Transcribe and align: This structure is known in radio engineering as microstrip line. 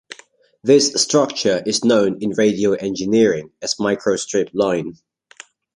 This 0.63 0.93
structure 0.95 1.61
is 1.63 1.85
known 1.85 2.23
in 2.23 2.31
radio 2.31 2.71
engineering 2.71 3.51
as 3.61 3.75
microstrip 3.75 4.49
line. 4.51 4.95